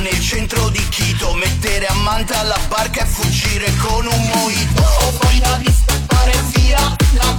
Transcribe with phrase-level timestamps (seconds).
[0.00, 4.80] Nel centro di Quito mettere a manta la barca e fuggire con un mojito.
[4.80, 7.38] O voglia di scappare via la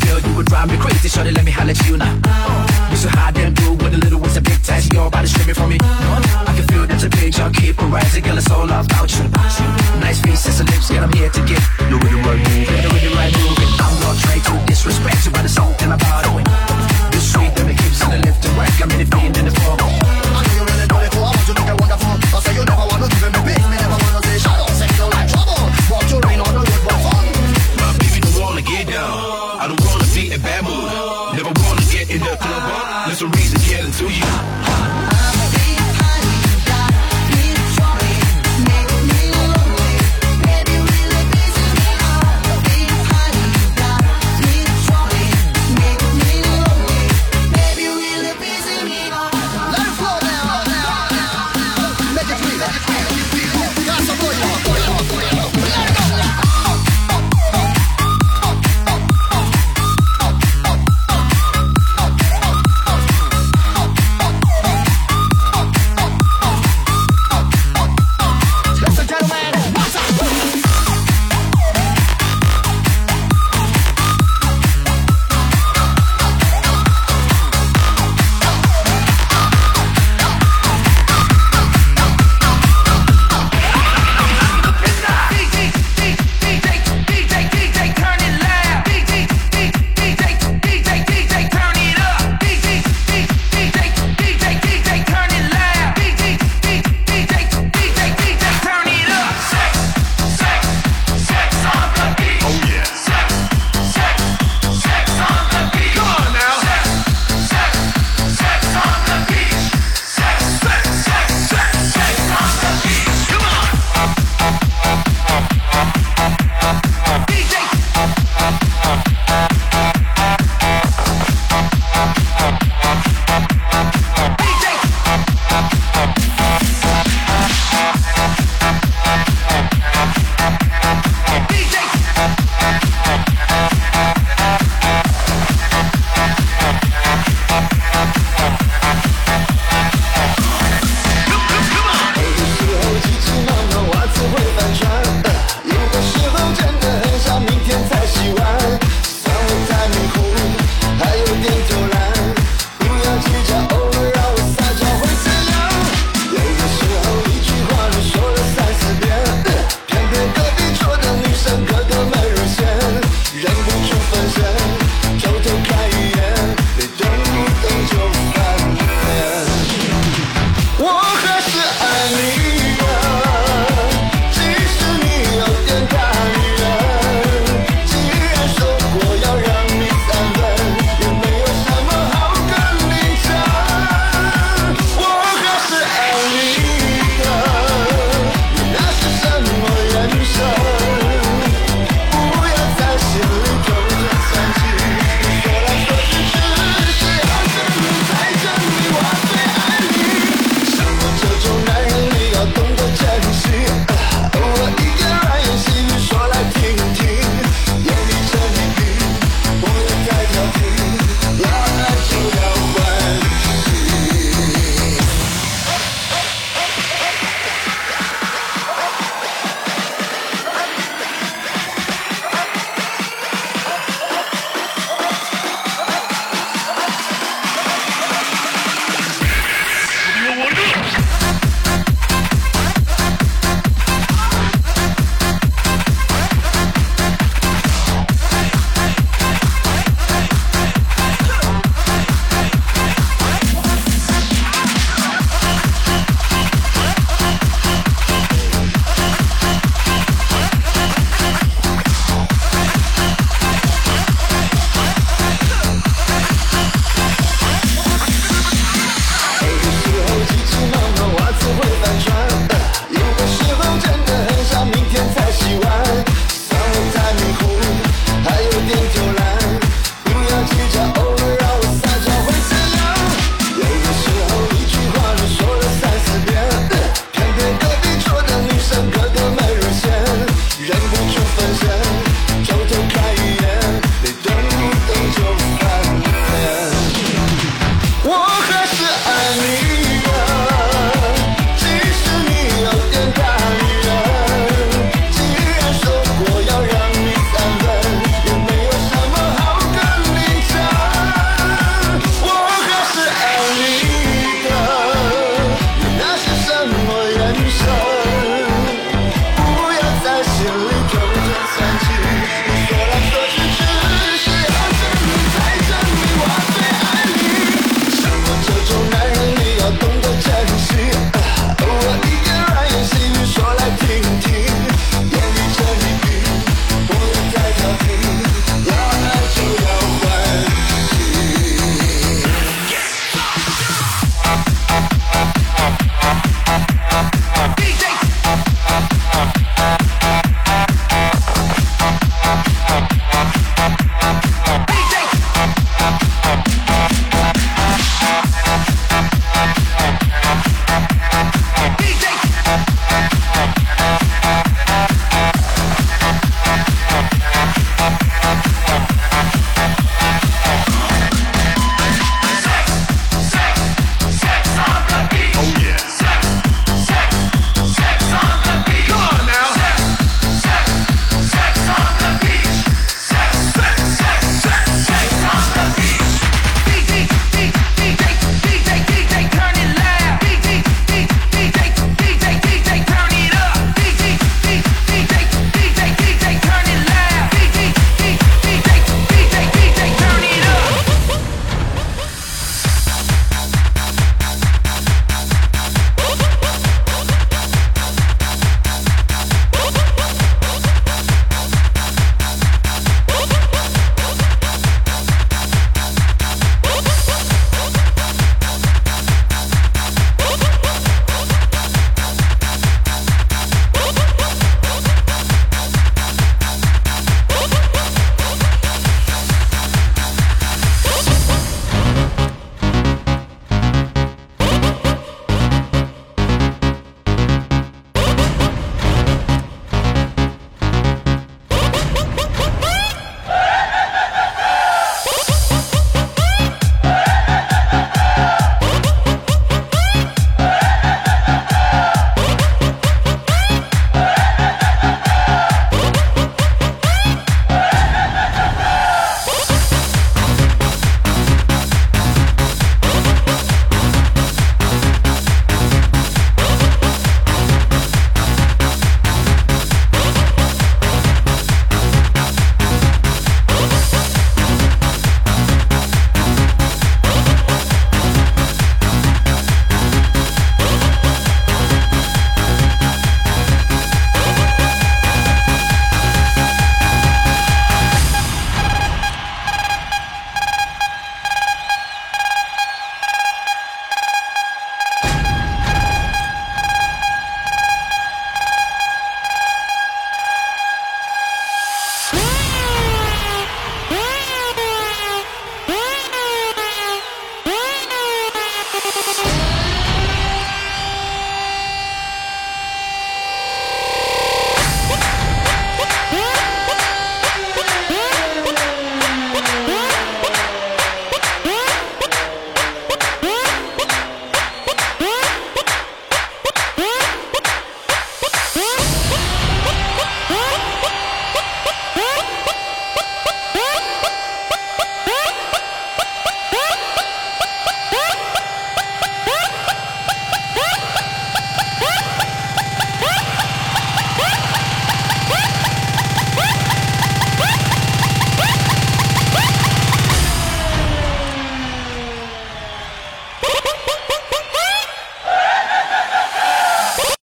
[0.00, 1.08] girl, you would drive me crazy.
[1.08, 2.14] Shorty, let me holler at you now.
[2.90, 4.88] You so hot damn dude, with the little waist a big tights.
[4.92, 5.78] Your body screaming for me.
[5.80, 8.38] I can feel that your picture keep on rising, girl.
[8.38, 9.24] It's all about you.
[10.00, 11.04] Nice face, sexy lips, girl.
[11.04, 12.68] I'm here to get You're with the right move.
[12.82, 13.56] You're with the right move.
[13.78, 16.42] I'm not trying to disrespect you, but it's all in my body.
[17.12, 18.72] You're sweet, and it keep on the left and right.
[18.82, 19.99] I'm in the feeling in the fall.